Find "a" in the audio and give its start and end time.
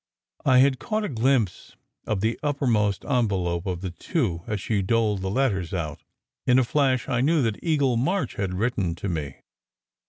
1.03-1.09, 6.57-6.63